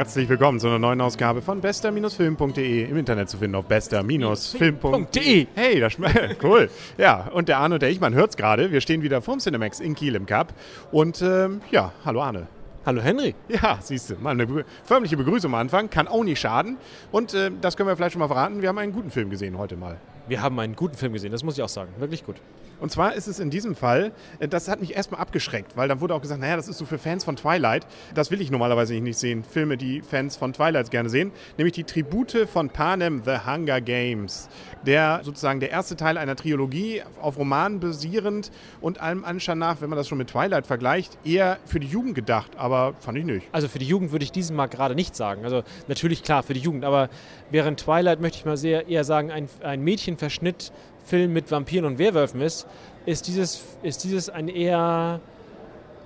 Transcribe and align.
Herzlich 0.00 0.30
willkommen 0.30 0.58
zu 0.58 0.66
einer 0.66 0.78
neuen 0.78 1.02
Ausgabe 1.02 1.42
von 1.42 1.60
bester-film.de 1.60 2.84
im 2.84 2.96
Internet 2.96 3.28
zu 3.28 3.36
finden 3.36 3.54
auf 3.56 3.66
bester-film.de. 3.66 5.46
Hey, 5.54 5.78
das 5.78 5.92
schmeckt 5.92 6.42
cool. 6.42 6.70
Ja, 6.96 7.28
und 7.34 7.50
der 7.50 7.58
Arne 7.58 7.74
und 7.74 7.82
der 7.82 7.90
ich, 7.90 8.00
man 8.00 8.14
hört 8.14 8.30
es 8.30 8.38
gerade. 8.38 8.72
Wir 8.72 8.80
stehen 8.80 9.02
wieder 9.02 9.20
vorm 9.20 9.40
Cinemax 9.40 9.78
in 9.78 9.94
Kiel 9.94 10.14
im 10.14 10.24
Cup. 10.24 10.54
Und 10.90 11.20
ähm, 11.20 11.60
ja, 11.70 11.92
hallo 12.02 12.22
Arne. 12.22 12.46
Hallo 12.86 13.02
Henry. 13.02 13.34
Ja, 13.48 13.78
siehst 13.82 14.08
du, 14.08 14.14
mal 14.14 14.30
eine 14.30 14.46
be 14.46 14.64
förmliche 14.84 15.18
Begrüßung 15.18 15.52
am 15.52 15.60
Anfang, 15.60 15.90
kann 15.90 16.08
auch 16.08 16.24
nicht 16.24 16.40
schaden. 16.40 16.78
Und 17.12 17.34
äh, 17.34 17.50
das 17.60 17.76
können 17.76 17.90
wir 17.90 17.94
vielleicht 17.94 18.14
schon 18.14 18.20
mal 18.20 18.28
verraten, 18.28 18.62
wir 18.62 18.70
haben 18.70 18.78
einen 18.78 18.94
guten 18.94 19.10
Film 19.10 19.28
gesehen 19.28 19.58
heute 19.58 19.76
mal. 19.76 19.98
Wir 20.30 20.40
haben 20.42 20.60
einen 20.60 20.76
guten 20.76 20.96
Film 20.96 21.12
gesehen, 21.12 21.32
das 21.32 21.42
muss 21.42 21.58
ich 21.58 21.62
auch 21.64 21.68
sagen. 21.68 21.90
Wirklich 21.98 22.24
gut. 22.24 22.36
Und 22.80 22.90
zwar 22.90 23.14
ist 23.14 23.26
es 23.26 23.38
in 23.40 23.50
diesem 23.50 23.74
Fall, 23.74 24.12
äh, 24.38 24.48
das 24.48 24.68
hat 24.68 24.80
mich 24.80 24.96
erstmal 24.96 25.20
abgeschreckt, 25.20 25.76
weil 25.76 25.88
dann 25.88 26.00
wurde 26.00 26.14
auch 26.14 26.22
gesagt, 26.22 26.40
naja, 26.40 26.56
das 26.56 26.68
ist 26.68 26.78
so 26.78 26.86
für 26.86 26.98
Fans 26.98 27.24
von 27.24 27.36
Twilight. 27.36 27.86
Das 28.14 28.30
will 28.30 28.40
ich 28.40 28.50
normalerweise 28.50 28.94
nicht 28.94 29.18
sehen. 29.18 29.44
Filme, 29.44 29.76
die 29.76 30.00
Fans 30.00 30.36
von 30.36 30.52
Twilight 30.52 30.90
gerne 30.90 31.08
sehen. 31.08 31.32
Nämlich 31.58 31.74
die 31.74 31.84
Tribute 31.84 32.48
von 32.50 32.70
Panem, 32.70 33.22
The 33.24 33.38
Hunger 33.46 33.80
Games. 33.80 34.48
Der 34.86 35.20
sozusagen 35.22 35.60
der 35.60 35.70
erste 35.70 35.96
Teil 35.96 36.16
einer 36.16 36.36
Trilogie, 36.36 37.02
auf 37.20 37.36
Romanen 37.36 37.80
basierend 37.80 38.50
und 38.80 39.00
allem 39.00 39.24
Anschein 39.24 39.58
nach, 39.58 39.82
wenn 39.82 39.90
man 39.90 39.98
das 39.98 40.08
schon 40.08 40.16
mit 40.16 40.28
Twilight 40.28 40.66
vergleicht, 40.66 41.18
eher 41.24 41.58
für 41.66 41.80
die 41.80 41.86
Jugend 41.86 42.14
gedacht, 42.14 42.52
aber 42.56 42.94
fand 43.00 43.18
ich 43.18 43.24
nicht. 43.24 43.46
Also 43.52 43.68
für 43.68 43.78
die 43.78 43.86
Jugend 43.86 44.12
würde 44.12 44.24
ich 44.24 44.32
diesen 44.32 44.56
Mal 44.56 44.68
gerade 44.68 44.94
nicht 44.94 45.14
sagen. 45.14 45.44
Also 45.44 45.64
natürlich 45.86 46.22
klar 46.22 46.42
für 46.42 46.54
die 46.54 46.60
Jugend, 46.60 46.84
aber 46.84 47.10
während 47.50 47.80
Twilight 47.80 48.20
möchte 48.20 48.38
ich 48.38 48.44
mal 48.46 48.56
sehr 48.56 48.88
eher 48.88 49.04
sagen, 49.04 49.30
ein, 49.30 49.48
ein 49.62 49.84
Mädchenverschnitt 50.20 50.72
Film 51.04 51.32
mit 51.32 51.50
Vampiren 51.50 51.86
und 51.86 51.98
Werwölfen 51.98 52.40
ist, 52.40 52.66
ist 53.06 53.26
dieses, 53.26 53.62
ist 53.82 54.04
dieses 54.04 54.28
ein 54.28 54.48
eher 54.48 55.20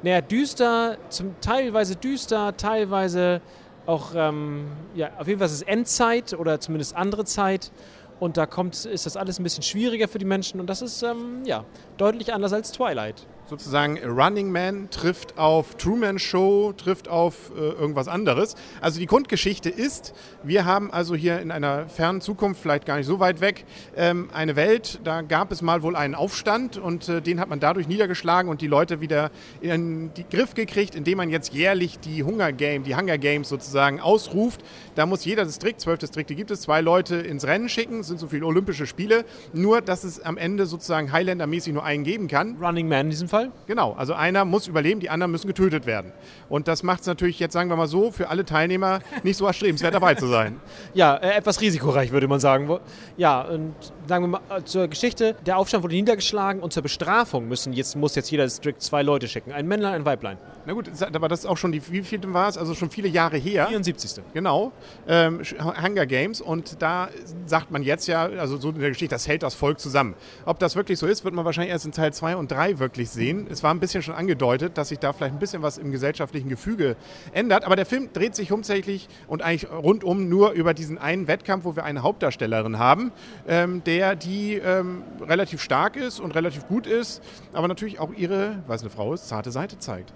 naja, 0.02 0.20
düster, 0.20 0.98
zum, 1.08 1.34
teilweise 1.40 1.96
düster, 1.96 2.56
teilweise 2.56 3.40
auch, 3.86 4.12
ähm, 4.14 4.66
ja, 4.94 5.10
auf 5.18 5.26
jeden 5.26 5.38
Fall 5.38 5.46
ist 5.46 5.54
es 5.54 5.62
Endzeit 5.62 6.34
oder 6.34 6.60
zumindest 6.60 6.94
andere 6.94 7.24
Zeit. 7.24 7.72
Und 8.20 8.36
da 8.36 8.46
kommt, 8.46 8.84
ist 8.84 9.06
das 9.06 9.16
alles 9.16 9.40
ein 9.40 9.42
bisschen 9.42 9.64
schwieriger 9.64 10.06
für 10.06 10.18
die 10.18 10.24
Menschen 10.24 10.60
und 10.60 10.70
das 10.70 10.82
ist 10.82 11.02
ähm, 11.02 11.42
ja, 11.44 11.64
deutlich 11.96 12.32
anders 12.32 12.52
als 12.52 12.70
Twilight 12.70 13.26
sozusagen 13.46 13.98
Running 13.98 14.50
Man 14.50 14.90
trifft 14.90 15.38
auf 15.38 15.76
Truman 15.76 16.18
Show, 16.18 16.72
trifft 16.72 17.08
auf 17.08 17.52
äh, 17.56 17.60
irgendwas 17.60 18.08
anderes. 18.08 18.54
Also 18.80 18.98
die 18.98 19.06
Grundgeschichte 19.06 19.68
ist, 19.68 20.14
wir 20.42 20.64
haben 20.64 20.90
also 20.90 21.14
hier 21.14 21.40
in 21.40 21.50
einer 21.50 21.88
fernen 21.88 22.20
Zukunft, 22.20 22.62
vielleicht 22.62 22.86
gar 22.86 22.96
nicht 22.96 23.06
so 23.06 23.20
weit 23.20 23.40
weg, 23.40 23.64
ähm, 23.96 24.30
eine 24.32 24.56
Welt, 24.56 25.00
da 25.04 25.22
gab 25.22 25.52
es 25.52 25.62
mal 25.62 25.82
wohl 25.82 25.96
einen 25.96 26.14
Aufstand 26.14 26.78
und 26.78 27.08
äh, 27.08 27.20
den 27.20 27.38
hat 27.40 27.48
man 27.48 27.60
dadurch 27.60 27.86
niedergeschlagen 27.86 28.50
und 28.50 28.60
die 28.60 28.66
Leute 28.66 29.00
wieder 29.00 29.30
in 29.60 30.10
den 30.14 30.24
Griff 30.30 30.54
gekriegt, 30.54 30.94
indem 30.94 31.18
man 31.18 31.28
jetzt 31.28 31.52
jährlich 31.52 31.98
die 31.98 32.22
Hunger 32.22 32.52
Game, 32.52 32.84
die 32.84 32.96
Hunger 32.96 33.18
Games 33.18 33.48
sozusagen 33.48 34.00
ausruft. 34.00 34.62
Da 34.94 35.06
muss 35.06 35.24
jeder 35.24 35.44
Distrikt, 35.44 35.80
zwölf 35.80 35.98
Distrikte 35.98 36.34
gibt 36.34 36.50
es, 36.50 36.62
zwei 36.62 36.80
Leute 36.80 37.16
ins 37.16 37.46
Rennen 37.46 37.68
schicken, 37.68 37.98
das 37.98 38.08
sind 38.08 38.20
so 38.20 38.28
viele 38.28 38.46
Olympische 38.46 38.86
Spiele, 38.86 39.24
nur 39.52 39.82
dass 39.82 40.04
es 40.04 40.20
am 40.20 40.38
Ende 40.38 40.66
sozusagen 40.66 41.12
Highlander-mäßig 41.12 41.74
nur 41.74 41.84
einen 41.84 42.04
geben 42.04 42.28
kann. 42.28 42.56
Running 42.60 42.88
Man 42.88 43.06
in 43.06 43.10
diesem 43.10 43.28
Fall? 43.28 43.33
Genau, 43.66 43.92
also 43.92 44.14
einer 44.14 44.44
muss 44.44 44.66
überleben, 44.66 45.00
die 45.00 45.10
anderen 45.10 45.32
müssen 45.32 45.46
getötet 45.46 45.86
werden. 45.86 46.12
Und 46.48 46.68
das 46.68 46.82
macht 46.82 47.00
es 47.00 47.06
natürlich 47.06 47.38
jetzt, 47.38 47.52
sagen 47.52 47.70
wir 47.70 47.76
mal 47.76 47.86
so, 47.86 48.10
für 48.10 48.28
alle 48.28 48.44
Teilnehmer 48.44 49.00
nicht 49.22 49.36
so 49.36 49.46
erstrebenswert 49.46 49.94
dabei 49.94 50.14
zu 50.14 50.26
sein. 50.26 50.60
Ja, 50.94 51.16
äh, 51.16 51.36
etwas 51.36 51.60
risikoreich, 51.60 52.12
würde 52.12 52.28
man 52.28 52.40
sagen. 52.40 52.68
Ja, 53.16 53.42
und 53.42 53.74
sagen 54.06 54.24
wir 54.24 54.28
mal 54.28 54.40
äh, 54.58 54.62
zur 54.64 54.86
Geschichte, 54.86 55.34
der 55.44 55.56
Aufstand 55.56 55.82
wurde 55.82 55.94
niedergeschlagen 55.94 56.62
und 56.62 56.72
zur 56.72 56.82
Bestrafung 56.82 57.48
müssen 57.48 57.72
jetzt, 57.72 57.96
muss 57.96 58.14
jetzt 58.14 58.30
jeder 58.30 58.44
Distrikt 58.44 58.82
zwei 58.82 59.02
Leute 59.02 59.26
schicken. 59.26 59.52
Ein 59.52 59.66
Männlein, 59.66 59.94
ein 59.94 60.04
Weiblein. 60.04 60.38
Na 60.66 60.72
gut, 60.72 60.90
aber 61.12 61.28
das 61.28 61.40
ist 61.40 61.46
auch 61.46 61.56
schon 61.56 61.72
die, 61.72 61.82
wie 61.90 62.02
viel 62.02 62.20
war 62.32 62.48
es? 62.48 62.56
Also 62.56 62.74
schon 62.74 62.90
viele 62.90 63.08
Jahre 63.08 63.36
her. 63.36 63.66
74. 63.68 64.22
Genau. 64.32 64.72
Ähm, 65.06 65.42
Hunger 65.60 66.06
Games. 66.06 66.40
Und 66.40 66.80
da 66.80 67.08
sagt 67.46 67.70
man 67.70 67.82
jetzt 67.82 68.06
ja, 68.06 68.24
also 68.24 68.56
so 68.56 68.70
in 68.70 68.78
der 68.78 68.90
Geschichte, 68.90 69.14
das 69.14 69.28
hält 69.28 69.42
das 69.42 69.54
Volk 69.54 69.80
zusammen. 69.80 70.14
Ob 70.46 70.58
das 70.58 70.76
wirklich 70.76 70.98
so 70.98 71.06
ist, 71.06 71.24
wird 71.24 71.34
man 71.34 71.44
wahrscheinlich 71.44 71.72
erst 71.72 71.86
in 71.86 71.92
Teil 71.92 72.12
2 72.12 72.36
und 72.36 72.50
3 72.50 72.78
wirklich 72.78 73.10
sehen. 73.10 73.23
Es 73.50 73.62
war 73.62 73.72
ein 73.72 73.80
bisschen 73.80 74.02
schon 74.02 74.14
angedeutet, 74.14 74.76
dass 74.76 74.88
sich 74.88 74.98
da 74.98 75.12
vielleicht 75.12 75.34
ein 75.34 75.38
bisschen 75.38 75.62
was 75.62 75.78
im 75.78 75.92
gesellschaftlichen 75.92 76.48
Gefüge 76.48 76.96
ändert. 77.32 77.64
Aber 77.64 77.76
der 77.76 77.86
Film 77.86 78.10
dreht 78.12 78.34
sich 78.34 78.50
hauptsächlich 78.50 79.08
und 79.26 79.42
eigentlich 79.42 79.70
rundum 79.70 80.28
nur 80.28 80.52
über 80.52 80.74
diesen 80.74 80.98
einen 80.98 81.26
Wettkampf, 81.26 81.64
wo 81.64 81.76
wir 81.76 81.84
eine 81.84 82.02
Hauptdarstellerin 82.02 82.78
haben, 82.78 83.12
ähm, 83.46 83.82
der 83.84 84.16
die 84.16 84.54
ähm, 84.54 85.02
relativ 85.20 85.62
stark 85.62 85.96
ist 85.96 86.20
und 86.20 86.34
relativ 86.34 86.66
gut 86.66 86.86
ist, 86.86 87.22
aber 87.52 87.68
natürlich 87.68 87.98
auch 88.00 88.12
ihre, 88.12 88.62
weil 88.66 88.76
es 88.76 88.82
eine 88.82 88.90
Frau 88.90 89.14
ist, 89.14 89.28
zarte 89.28 89.50
Seite 89.50 89.78
zeigt. 89.78 90.12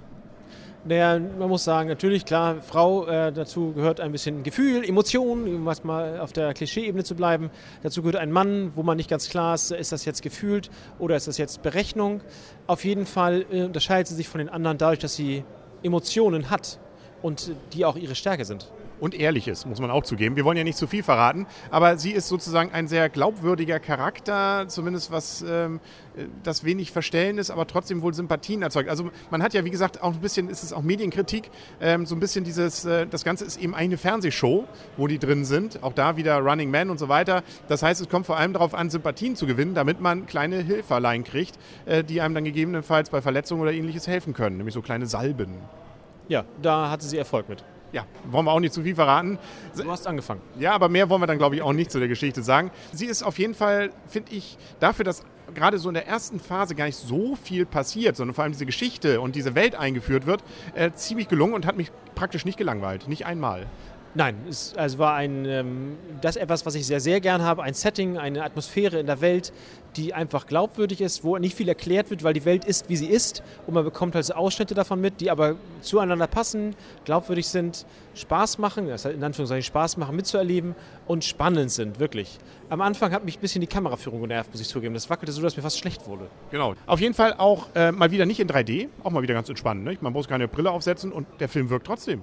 Naja, 0.85 1.19
man 1.19 1.49
muss 1.49 1.65
sagen, 1.65 1.89
natürlich, 1.89 2.25
klar, 2.25 2.63
Frau, 2.63 3.07
äh, 3.07 3.33
dazu 3.33 3.73
gehört 3.73 4.01
ein 4.01 4.13
bisschen 4.13 4.43
Gefühl, 4.43 4.89
Emotionen, 4.89 5.57
um 5.57 5.67
was 5.67 5.83
mal 5.83 6.21
auf 6.21 6.33
der 6.33 6.55
Klischee-Ebene 6.55 7.05
zu 7.05 7.15
bleiben. 7.15 7.51
Dazu 7.83 8.03
gehört 8.03 8.17
ein 8.17 8.31
Mann, 8.31 8.73
wo 8.77 8.83
man 8.83 8.97
nicht 8.97 9.11
ganz 9.11 9.29
klar 9.29 9.55
ist, 9.55 9.73
ist 9.73 9.93
das 9.93 10.05
jetzt 10.05 10.23
gefühlt 10.23 10.71
oder 10.99 11.17
ist 11.17 11.27
das 11.27 11.37
jetzt 11.37 11.63
Berechnung. 11.63 12.21
Auf 12.67 12.85
jeden 12.85 13.07
Fall 13.07 13.45
äh, 13.51 13.65
unterscheidet 13.65 14.07
sie 14.07 14.15
sich 14.15 14.29
von 14.29 14.39
den 14.39 14.49
anderen 14.49 14.79
dadurch, 14.79 15.01
dass 15.01 15.17
sie 15.17 15.45
Emotionen 15.83 16.49
hat 16.49 16.79
und 17.23 17.53
die 17.73 17.85
auch 17.85 17.97
ihre 17.97 18.15
Stärke 18.15 18.45
sind 18.45 18.71
und 19.01 19.15
ehrlich 19.15 19.49
ist, 19.49 19.67
muss 19.67 19.81
man 19.81 19.91
auch 19.91 20.05
zugeben. 20.05 20.37
Wir 20.37 20.45
wollen 20.45 20.57
ja 20.57 20.65
nicht 20.65 20.79
zu 20.79 20.87
viel 20.87 21.03
verraten, 21.03 21.47
aber 21.71 21.99
sie 21.99 22.11
ist 22.11 22.29
sozusagen 22.29 22.73
ein 22.73 22.89
sehr 22.89 23.09
glaubwürdiger 23.09 23.81
Charakter, 23.81 24.67
zumindest 24.69 25.11
was 25.11 25.45
ähm, 25.49 25.81
das 26.43 26.65
wenig 26.65 26.93
Verstellen 26.93 27.39
ist, 27.39 27.51
aber 27.51 27.67
trotzdem 27.67 28.03
wohl 28.03 28.15
Sympathien 28.15 28.63
erzeugt. 28.63 28.89
Also 28.89 29.11
man 29.31 29.43
hat 29.43 29.55
ja, 29.55 29.65
wie 29.65 29.71
gesagt, 29.71 30.03
auch 30.03 30.15
ein 30.15 30.21
bisschen, 30.21 30.49
ist 30.49 30.63
es 30.63 30.73
auch 30.73 30.83
Medienkritik, 30.83 31.51
ähm, 31.81 32.07
so 32.07 32.15
ein 32.15 32.21
bisschen 32.21 32.45
dieses, 32.45 32.85
äh, 32.85 33.07
das 33.07 33.25
Ganze 33.25 33.45
ist 33.45 33.61
eben 33.61 33.75
eine 33.75 33.97
Fernsehshow, 33.97 34.67
wo 34.97 35.07
die 35.07 35.19
drin 35.19 35.45
sind, 35.45 35.83
auch 35.83 35.93
da 35.93 36.17
wieder 36.17 36.39
Running 36.39 36.71
Man 36.71 36.91
und 36.91 36.99
so 36.99 37.09
weiter. 37.09 37.43
Das 37.69 37.83
heißt, 37.83 38.01
es 38.01 38.09
kommt 38.09 38.27
vor 38.27 38.37
allem 38.37 38.53
darauf 38.53 38.75
an, 38.75 38.91
Sympathien 38.91 39.37
zu 39.37 39.47
gewinnen, 39.47 39.75
damit 39.75 40.01
man 40.01 40.27
kleine 40.27 40.57
Hilferlein 40.57 41.25
kriegt, 41.25 41.59
äh, 41.87 42.03
die 42.03 42.21
einem 42.21 42.35
dann 42.35 42.45
gegebenenfalls 42.45 43.11
bei 43.11 43.23
Verletzungen 43.23 43.63
oder 43.63 43.73
ähnliches 43.73 44.07
helfen 44.07 44.35
können, 44.35 44.57
nämlich 44.57 44.75
so 44.75 44.83
kleine 44.83 45.07
Salben. 45.07 45.55
Ja, 46.29 46.45
da 46.61 46.91
hatte 46.91 47.07
sie 47.07 47.17
Erfolg 47.17 47.49
mit. 47.49 47.65
Ja, 47.93 48.05
wollen 48.31 48.45
wir 48.45 48.53
auch 48.53 48.61
nicht 48.61 48.75
zu 48.75 48.83
viel 48.83 48.95
verraten. 48.95 49.39
Du 49.77 49.91
hast 49.91 50.07
angefangen. 50.07 50.43
Ja, 50.59 50.73
aber 50.73 50.89
mehr 50.89 51.09
wollen 51.09 51.23
wir 51.23 51.27
dann, 51.27 51.39
glaube 51.39 51.55
ich, 51.55 51.63
auch 51.63 51.73
nicht 51.73 51.91
zu 51.91 51.99
der 51.99 52.09
Geschichte 52.09 52.43
sagen. 52.43 52.71
Sie 52.93 53.07
ist 53.07 53.23
auf 53.23 53.39
jeden 53.39 53.55
Fall, 53.55 53.91
finde 54.07 54.33
ich, 54.33 54.59
dafür, 54.79 55.05
dass 55.05 55.23
gerade 55.55 55.79
so 55.79 55.89
in 55.89 55.95
der 55.95 56.07
ersten 56.07 56.41
Phase 56.41 56.75
gar 56.75 56.85
nicht 56.85 56.97
so 56.97 57.37
viel 57.37 57.65
passiert, 57.65 58.17
sondern 58.17 58.35
vor 58.35 58.45
allem 58.45 58.53
diese 58.53 58.67
Geschichte 58.67 59.21
und 59.21 59.35
diese 59.35 59.55
Welt 59.55 59.75
eingeführt 59.75 60.27
wird, 60.27 60.43
äh, 60.75 60.91
ziemlich 60.93 61.29
gelungen 61.29 61.55
und 61.55 61.67
hat 61.67 61.77
mich 61.77 61.91
praktisch 62.15 62.45
nicht 62.45 62.59
gelangweilt. 62.59 63.09
Nicht 63.09 63.25
einmal. 63.25 63.67
Nein, 64.15 64.37
es 64.49 64.75
also 64.77 64.99
war 64.99 65.15
ein, 65.15 65.45
ähm, 65.45 65.97
das 66.21 66.37
etwas, 66.37 66.65
was 66.65 66.75
ich 66.75 66.87
sehr, 66.87 67.01
sehr 67.01 67.21
gern 67.21 67.43
habe, 67.43 67.63
ein 67.63 67.75
Setting, 67.75 68.17
eine 68.17 68.43
Atmosphäre 68.43 68.99
in 68.99 69.07
der 69.07 69.21
Welt, 69.21 69.53
die 69.97 70.15
einfach 70.15 70.47
glaubwürdig 70.47 71.01
ist, 71.01 71.25
wo 71.25 71.37
nicht 71.39 71.55
viel 71.55 71.69
erklärt 71.69 72.11
wird, 72.11 72.23
weil 72.23 72.33
die 72.33 72.45
Welt 72.45 72.65
ist, 72.65 72.89
wie 72.89 72.97
sie 72.97 73.07
ist 73.07 73.43
und 73.67 73.75
man 73.75 73.85
bekommt 73.85 74.15
halt 74.15 74.25
so 74.25 74.35
Ausschnitte 74.35 74.75
davon 74.75 75.01
mit, 75.01 75.21
die 75.21 75.31
aber 75.31 75.57
zueinander 75.83 76.27
passen, 76.27 76.75
glaubwürdig 77.05 77.49
sind, 77.49 77.87
Spaß 78.15 78.59
machen, 78.59 78.89
das 78.89 79.05
heißt 79.05 79.15
in 79.15 79.23
Anführungszeichen 79.23 79.65
Spaß 79.65 79.97
machen 79.99 80.17
mitzuerleben 80.17 80.75
und 81.07 81.25
spannend 81.25 81.71
sind, 81.71 82.01
wirklich. 82.01 82.39
Am 82.71 82.81
Anfang 82.81 83.13
hat 83.13 83.25
mich 83.25 83.39
ein 83.39 83.41
bisschen 83.41 83.61
die 83.61 83.67
Kameraführung 83.67 84.21
genervt, 84.21 84.51
muss 84.51 84.61
ich 84.61 84.69
zugeben. 84.69 84.95
Das 84.95 85.09
wackelte 85.09 85.33
so, 85.33 85.41
dass 85.41 85.57
mir 85.57 85.63
fast 85.63 85.79
schlecht 85.79 86.07
wurde. 86.07 86.29
Genau. 86.51 86.75
Auf 86.87 87.01
jeden 87.01 87.15
Fall 87.15 87.35
auch 87.39 87.69
äh, 87.75 87.93
mal 87.93 88.11
wieder 88.11 88.27
nicht 88.27 88.41
in 88.41 88.49
3D, 88.49 88.89
auch 89.03 89.11
mal 89.11 89.23
wieder 89.23 89.35
ganz 89.35 89.49
entspannt. 89.49 89.85
Ne? 89.85 89.97
Man 90.01 90.13
muss 90.13 90.29
keine 90.29 90.49
Brille 90.49 90.71
aufsetzen 90.71 91.13
und 91.13 91.27
der 91.41 91.49
Film 91.49 91.71
wirkt 91.71 91.87
trotzdem. 91.87 92.23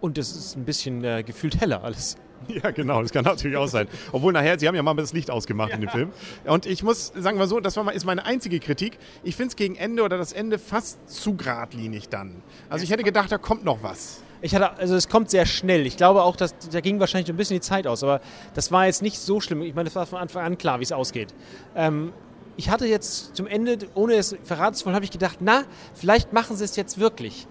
Und 0.00 0.18
es 0.18 0.34
ist 0.34 0.56
ein 0.56 0.64
bisschen 0.64 1.04
äh, 1.04 1.22
gefühlt 1.22 1.60
heller 1.60 1.84
alles. 1.84 2.16
Ja, 2.48 2.70
genau, 2.70 3.02
das 3.02 3.12
kann 3.12 3.24
natürlich 3.24 3.56
auch 3.56 3.68
sein. 3.68 3.86
Obwohl 4.12 4.32
nachher, 4.32 4.58
sie 4.58 4.66
haben 4.66 4.74
ja 4.74 4.82
mal 4.82 4.94
das 4.94 5.12
Licht 5.12 5.30
ausgemacht 5.30 5.70
ja. 5.70 5.74
in 5.74 5.82
dem 5.82 5.90
Film. 5.90 6.10
Und 6.46 6.66
ich 6.66 6.82
muss, 6.82 7.12
sagen 7.14 7.38
wir 7.38 7.46
so, 7.46 7.60
das 7.60 7.76
war 7.76 7.84
mal, 7.84 7.92
ist 7.92 8.06
meine 8.06 8.24
einzige 8.24 8.60
Kritik. 8.60 8.98
Ich 9.22 9.36
finde 9.36 9.50
es 9.50 9.56
gegen 9.56 9.76
Ende 9.76 10.02
oder 10.02 10.18
das 10.18 10.32
Ende 10.32 10.58
fast 10.58 11.08
zu 11.08 11.36
geradlinig 11.36 12.08
dann. 12.08 12.42
Also 12.68 12.82
ich 12.82 12.90
hätte 12.90 13.04
gedacht, 13.04 13.30
da 13.30 13.38
kommt 13.38 13.64
noch 13.64 13.82
was. 13.82 14.22
Ich 14.42 14.54
hatte, 14.54 14.76
also 14.78 14.96
es 14.96 15.08
kommt 15.08 15.30
sehr 15.30 15.44
schnell. 15.44 15.86
Ich 15.86 15.96
glaube 15.96 16.22
auch, 16.22 16.34
dass 16.34 16.56
da 16.70 16.80
ging 16.80 16.98
wahrscheinlich 16.98 17.28
ein 17.30 17.36
bisschen 17.36 17.56
die 17.56 17.60
Zeit 17.60 17.86
aus, 17.86 18.02
aber 18.02 18.20
das 18.54 18.72
war 18.72 18.86
jetzt 18.86 19.02
nicht 19.02 19.18
so 19.18 19.40
schlimm. 19.40 19.62
Ich 19.62 19.74
meine, 19.74 19.88
es 19.88 19.94
war 19.94 20.06
von 20.06 20.18
Anfang 20.18 20.44
an 20.44 20.58
klar, 20.58 20.80
wie 20.80 20.84
es 20.84 20.92
ausgeht. 20.92 21.34
Ähm, 21.76 22.12
ich 22.56 22.70
hatte 22.70 22.86
jetzt 22.86 23.36
zum 23.36 23.46
Ende, 23.46 23.78
ohne 23.94 24.14
es 24.14 24.36
verraten 24.44 24.74
zu 24.74 24.84
wollen, 24.84 24.94
habe 24.94 25.04
ich 25.04 25.10
gedacht, 25.10 25.38
na, 25.40 25.64
vielleicht 25.94 26.32
machen 26.32 26.56
sie 26.56 26.64
es 26.64 26.76
jetzt 26.76 26.98
wirklich. 26.98 27.46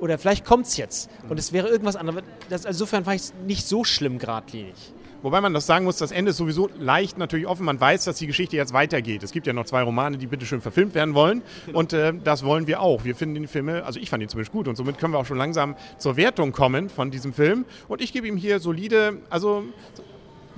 Oder 0.00 0.18
vielleicht 0.18 0.44
kommt 0.44 0.66
es 0.66 0.76
jetzt. 0.76 1.10
Und 1.28 1.38
es 1.38 1.52
wäre 1.52 1.68
irgendwas 1.68 1.96
anderes. 1.96 2.22
Das, 2.48 2.64
insofern 2.64 3.04
fand 3.04 3.16
ich 3.16 3.22
es 3.22 3.34
nicht 3.46 3.66
so 3.66 3.84
schlimm 3.84 4.18
geradlinig. 4.18 4.74
Wobei 5.22 5.42
man 5.42 5.52
das 5.52 5.66
sagen 5.66 5.84
muss, 5.84 5.98
das 5.98 6.12
Ende 6.12 6.30
ist 6.30 6.38
sowieso 6.38 6.70
leicht 6.78 7.18
natürlich 7.18 7.46
offen. 7.46 7.66
Man 7.66 7.78
weiß, 7.78 8.04
dass 8.04 8.16
die 8.16 8.26
Geschichte 8.26 8.56
jetzt 8.56 8.72
weitergeht. 8.72 9.22
Es 9.22 9.32
gibt 9.32 9.46
ja 9.46 9.52
noch 9.52 9.66
zwei 9.66 9.82
Romane, 9.82 10.16
die 10.16 10.26
bitteschön 10.26 10.62
verfilmt 10.62 10.94
werden 10.94 11.14
wollen. 11.14 11.42
Und 11.74 11.92
äh, 11.92 12.14
das 12.24 12.42
wollen 12.42 12.66
wir 12.66 12.80
auch. 12.80 13.04
Wir 13.04 13.14
finden 13.14 13.42
die 13.42 13.46
Filme, 13.46 13.84
also 13.84 14.00
ich 14.00 14.08
fand 14.08 14.22
ihn 14.22 14.30
zumindest 14.30 14.52
gut. 14.52 14.66
Und 14.66 14.76
somit 14.76 14.98
können 14.98 15.12
wir 15.12 15.18
auch 15.18 15.26
schon 15.26 15.36
langsam 15.36 15.76
zur 15.98 16.16
Wertung 16.16 16.52
kommen 16.52 16.88
von 16.88 17.10
diesem 17.10 17.34
Film. 17.34 17.66
Und 17.88 18.00
ich 18.00 18.14
gebe 18.14 18.26
ihm 18.26 18.38
hier 18.38 18.60
solide, 18.60 19.18
also 19.28 19.64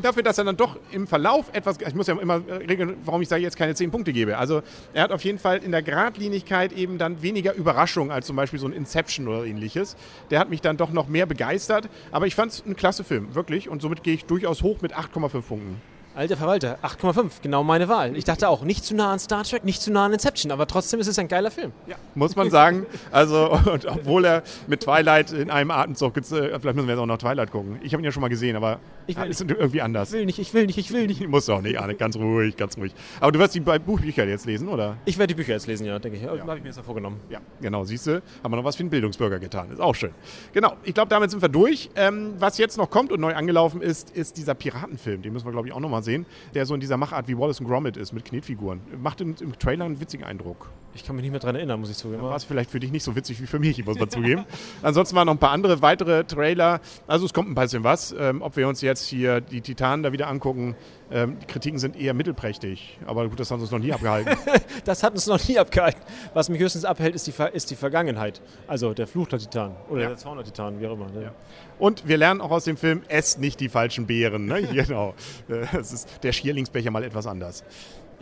dafür, 0.02 0.22
dass 0.22 0.38
er 0.38 0.44
dann 0.44 0.56
doch 0.56 0.76
im 0.90 1.06
Verlauf 1.06 1.46
etwas, 1.52 1.78
ich 1.81 1.94
muss 1.94 2.06
ja 2.06 2.19
immer 2.19 2.40
regeln, 2.46 2.96
warum 3.04 3.22
ich 3.22 3.28
sage, 3.28 3.43
jetzt 3.43 3.56
keine 3.56 3.75
zehn 3.75 3.90
Punkte 3.90 4.12
gebe. 4.12 4.38
Also 4.38 4.62
er 4.93 5.04
hat 5.04 5.12
auf 5.12 5.25
jeden 5.25 5.38
Fall 5.38 5.58
in 5.58 5.72
der 5.72 5.82
Geradlinigkeit 5.82 6.72
eben 6.72 6.99
dann 6.99 7.22
weniger 7.22 7.54
Überraschung 7.54 8.10
als 8.10 8.26
zum 8.26 8.37
Beispiel 8.37 8.58
so 8.58 8.66
ein 8.66 8.72
Inception 8.72 9.28
oder 9.28 9.44
ähnliches. 9.44 9.96
Der 10.31 10.38
hat 10.38 10.50
mich 10.50 10.60
dann 10.60 10.76
doch 10.76 10.90
noch 10.90 11.08
mehr 11.08 11.26
begeistert. 11.26 11.88
Aber 12.10 12.26
ich 12.26 12.34
fand 12.34 12.52
es 12.52 12.64
ein 12.66 12.76
klasse 12.76 13.04
Film, 13.04 13.34
wirklich. 13.34 13.69
Und 13.69 13.82
somit 13.82 14.02
gehe 14.02 14.14
ich 14.14 14.25
durchaus 14.25 14.62
hoch 14.62 14.81
mit 14.81 14.94
8,5 14.94 15.43
Punkten. 15.43 15.81
Alter 16.14 16.37
Verwalter, 16.37 16.78
8,5, 16.82 17.40
genau 17.40 17.64
meine 17.64 17.88
Wahl. 17.88 18.14
Ich 18.19 18.25
dachte 18.25 18.50
auch, 18.50 18.64
nicht 18.64 18.84
zu 18.84 18.94
nah 18.94 19.12
an 19.12 19.19
Star 19.19 19.44
Trek, 19.44 19.64
nicht 19.64 19.81
zu 19.81 19.90
nah 19.90 20.04
an 20.04 20.12
Inception, 20.12 20.52
aber 20.52 20.66
trotzdem 20.66 21.00
ist 21.00 21.06
es 21.06 21.19
ein 21.19 21.26
geiler 21.26 21.50
Film. 21.50 21.72
Ja, 21.87 21.96
muss 22.14 22.37
man 22.37 22.50
sagen. 22.50 22.84
Also, 23.10 23.50
und 23.72 23.87
obwohl 23.87 24.26
er 24.26 24.43
mit 24.66 24.81
Twilight 24.81 25.32
in 25.32 25.50
einem 25.50 25.70
Atemzug, 25.70 26.14
äh, 26.19 26.22
vielleicht 26.22 26.64
müssen 26.64 26.87
wir 26.87 26.94
jetzt 26.94 27.00
auch 27.00 27.06
noch 27.06 27.16
Twilight 27.16 27.50
gucken. 27.50 27.78
Ich 27.82 27.94
habe 27.94 28.02
ihn 28.02 28.04
ja 28.04 28.12
schon 28.12 28.20
mal 28.20 28.28
gesehen, 28.28 28.56
aber 28.56 28.78
ich 29.06 29.16
will 29.16 29.31
ist 29.31 29.40
irgendwie 29.40 29.82
anders. 29.82 30.12
Ich 30.12 30.19
will 30.19 30.26
nicht, 30.26 30.38
ich 30.38 30.54
will 30.54 30.66
nicht, 30.66 30.78
ich 30.78 30.93
will 30.93 31.06
nicht. 31.06 31.26
Muss 31.28 31.49
auch 31.49 31.60
nicht, 31.60 31.78
Arne, 31.78 31.94
ganz 31.94 32.16
ruhig, 32.16 32.56
ganz 32.56 32.76
ruhig. 32.76 32.94
Aber 33.20 33.32
du 33.32 33.38
wirst 33.38 33.54
die 33.54 33.60
Buchbücher 33.60 34.26
jetzt 34.26 34.46
lesen, 34.46 34.69
oder? 34.69 34.96
Ich 35.04 35.19
werde 35.19 35.34
die 35.34 35.37
Bücher 35.37 35.52
jetzt 35.52 35.66
lesen, 35.66 35.87
ja, 35.87 35.99
denke 35.99 36.19
ich. 36.19 36.25
Ja. 36.25 36.31
Habe 36.31 36.56
ich 36.56 36.62
mir 36.62 36.69
jetzt 36.69 36.76
ja 36.76 36.82
vorgenommen. 36.82 37.20
Ja, 37.31 37.40
genau, 37.60 37.84
siehst 37.84 38.06
du, 38.06 38.22
haben 38.43 38.52
wir 38.52 38.56
noch 38.56 38.64
was 38.64 38.76
für 38.76 38.81
einen 38.81 38.90
Bildungsbürger 38.90 39.38
getan. 39.38 39.70
Ist 39.70 39.81
auch 39.81 39.94
schön. 39.94 40.12
Genau, 40.52 40.76
ich 40.84 40.94
glaube, 40.94 41.08
damit 41.08 41.31
sind 41.31 41.43
wir 41.43 41.49
durch. 41.49 41.90
Ähm, 41.96 42.34
was 42.38 42.58
jetzt 42.58 42.76
noch 42.76 42.90
kommt 42.90 43.12
und 43.12 43.20
neu 43.20 43.34
angelaufen 43.34 43.82
ist, 43.82 44.10
ist 44.10 44.37
dieser 44.37 44.54
Piratenfilm. 44.54 45.22
Den 45.22 45.32
müssen 45.32 45.46
wir, 45.46 45.52
glaube 45.52 45.69
ich, 45.69 45.75
auch 45.75 45.81
noch 45.81 45.90
mal 45.90 46.02
sehen. 46.02 46.26
Der 46.54 46.66
so 46.66 46.75
in 46.75 46.81
dieser 46.81 46.96
Machart 46.96 47.28
wie 47.28 47.37
Wallace 47.38 47.60
und 47.60 47.66
Gromit 47.66 47.96
ist, 47.96 48.12
mit 48.12 48.25
Knetfiguren. 48.25 48.81
Macht 49.02 49.20
im, 49.20 49.34
im 49.40 49.58
Trailer 49.58 49.84
einen 49.84 50.00
witzigen 50.00 50.25
Eindruck. 50.25 50.70
Ich 50.94 51.06
kann 51.06 51.16
mich 51.16 51.22
nicht 51.22 51.31
mehr 51.31 51.40
daran 51.40 51.56
erinnern, 51.56 51.81
muss 51.81 51.88
ich 51.88 51.96
zugeben. 51.96 52.22
War 52.22 52.37
es 52.37 52.44
vielleicht 52.44 52.70
für 52.70 52.78
dich 52.78 52.93
nicht 52.93 53.02
so 53.02 53.16
witzig 53.16 53.40
wie 53.40 53.46
für 53.46 53.58
mich, 53.58 53.82
muss 53.84 53.99
man 53.99 54.10
zugeben. 54.10 54.44
Ansonsten 54.82 55.16
waren 55.16 55.26
noch 55.26 55.34
ein 55.34 55.38
paar 55.38 55.52
andere 55.52 55.81
weitere 55.81 56.25
Trailer. 56.25 56.81
Also 57.06 57.25
es 57.25 57.32
kommt 57.32 57.49
ein 57.49 57.54
bisschen 57.54 57.82
was. 57.82 58.14
Ähm, 58.19 58.43
ob 58.43 58.56
wir 58.56 58.69
uns 58.69 58.82
jetzt 58.82 58.92
hier 59.00 59.41
die 59.41 59.61
Titanen 59.62 60.03
da 60.03 60.12
wieder 60.12 60.29
angucken, 60.29 60.77
ähm, 61.11 61.39
die 61.41 61.47
Kritiken 61.47 61.79
sind 61.79 61.97
eher 61.97 62.15
mittelprächtig. 62.15 62.99
Aber 63.06 63.29
gut, 63.29 63.41
das 63.41 63.50
hat 63.50 63.61
uns 63.61 63.71
noch 63.71 63.79
nie 63.79 63.93
abgehalten. 63.93 64.37
das 64.85 65.03
hat 65.03 65.12
uns 65.12 65.27
noch 65.27 65.47
nie 65.49 65.59
abgehalten. 65.59 66.00
Was 66.35 66.49
mich 66.49 66.61
höchstens 66.61 66.85
abhält, 66.85 67.15
ist 67.15 67.27
die, 67.27 67.33
ist 67.53 67.71
die 67.71 67.77
Vergangenheit. 67.77 68.41
Also 68.67 68.94
der 68.94 69.06
Fluch 69.06 69.29
der 69.29 69.39
Titan 69.39 69.75
oder 69.89 70.03
ja. 70.03 70.09
der 70.09 70.17
Zaun 70.17 70.37
der 70.37 70.44
Titan, 70.44 70.81
wie 70.81 70.87
auch 70.87 70.94
immer. 70.94 71.11
Ne? 71.11 71.23
Ja. 71.25 71.35
Und 71.79 72.06
wir 72.06 72.17
lernen 72.17 72.41
auch 72.41 72.50
aus 72.50 72.65
dem 72.65 72.77
Film, 72.77 73.03
esst 73.09 73.39
nicht 73.39 73.61
die 73.61 73.69
falschen 73.69 74.06
Beeren. 74.06 74.47
Ne? 74.47 74.62
genau. 74.73 75.15
Das 75.49 75.93
ist 75.93 76.09
der 76.23 76.33
Schierlingsbecher 76.33 76.91
mal 76.91 77.05
etwas 77.05 77.27
anders. 77.27 77.65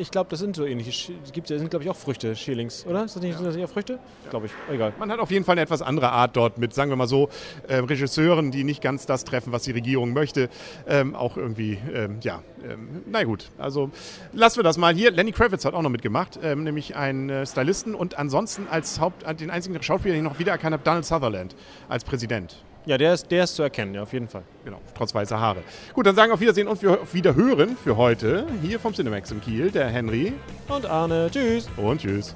Ich 0.01 0.11
glaube, 0.11 0.31
das 0.31 0.39
sind 0.39 0.57
so 0.57 0.65
ähnliche. 0.65 1.13
Gibt, 1.31 1.49
sind, 1.49 1.69
glaube 1.69 1.85
ich, 1.85 1.91
auch 1.91 1.97
Früchte, 1.97 2.35
Schälings, 2.35 2.87
oder? 2.87 3.05
Ist 3.05 3.17
das 3.17 3.23
nicht, 3.23 3.33
ja. 3.33 3.37
Sind 3.37 3.47
das 3.47 3.55
nicht 3.55 3.67
auch 3.67 3.71
Früchte? 3.71 3.99
Ja. 4.25 4.31
Glaube 4.31 4.47
ich. 4.47 4.53
Egal. 4.73 4.95
Man 4.99 5.11
hat 5.13 5.21
auf 5.21 5.31
jeden 5.31 5.45
Fall 5.45 5.53
eine 5.53 5.61
etwas 5.61 5.83
andere 5.83 6.11
Art 6.11 6.37
dort 6.37 6.57
mit, 6.57 6.73
sagen 6.73 6.91
wir 6.91 6.97
mal 6.97 7.07
so, 7.07 7.29
äh, 7.69 7.77
Regisseuren, 7.77 8.51
die 8.51 8.65
nicht 8.65 8.81
ganz 8.81 9.05
das 9.05 9.25
treffen, 9.25 9.53
was 9.53 9.65
die 9.65 9.73
Regierung 9.73 10.15
möchte. 10.15 10.49
Ähm, 10.89 11.15
auch 11.15 11.37
irgendwie, 11.37 11.77
ähm, 11.93 12.17
ja, 12.23 12.43
ähm, 12.67 13.03
na 13.11 13.25
gut. 13.25 13.51
Also 13.59 13.91
lassen 14.33 14.57
wir 14.57 14.63
das 14.63 14.79
mal 14.79 14.95
hier. 14.95 15.11
Lenny 15.11 15.33
Kravitz 15.33 15.67
hat 15.67 15.75
auch 15.75 15.83
noch 15.83 15.91
mitgemacht, 15.91 16.41
ähm, 16.43 16.65
nämlich 16.65 16.97
ein 16.97 17.29
äh, 17.29 17.45
Stylisten 17.45 17.95
und 17.95 18.19
ansonsten 18.19 18.69
als 18.71 19.01
Haupt, 19.01 19.27
den 19.39 19.51
einzigen 19.51 19.83
Schauspieler, 19.83 20.15
den 20.15 20.25
ich 20.25 20.31
noch 20.33 20.39
wiedererkannt 20.39 20.73
habe, 20.73 20.83
Donald 20.83 21.05
Sutherland 21.05 21.55
als 21.91 22.05
Präsident. 22.05 22.57
Ja, 22.87 22.97
der 22.97 23.15
ist, 23.15 23.31
der 23.31 23.45
ist 23.45 23.57
zu 23.57 23.63
erkennen, 23.63 23.95
ja, 23.95 24.03
auf 24.03 24.13
jeden 24.13 24.29
Fall. 24.29 24.43
Genau, 24.65 24.81
trotz 24.97 25.15
weißer 25.15 25.39
Haare. 25.39 25.63
Gut, 25.93 26.07
dann 26.07 26.17
sagen 26.17 26.31
wir 26.31 26.35
auf 26.35 26.41
Wiedersehen 26.41 26.67
und 26.69 26.81
wir 26.83 27.03
auf 27.03 27.13
Wiederhören 27.13 27.77
für 27.77 27.97
heute. 27.97 28.47
Hier 28.63 28.81
vom 28.81 28.95
Cinemax 28.95 29.31
im 29.31 29.41
Kiel, 29.41 29.71
der 29.71 29.89
Henry. 29.89 30.33
Und 30.69 30.87
Arne. 30.87 31.29
Tschüss. 31.31 31.69
Und 31.77 32.01
tschüss. 32.01 32.35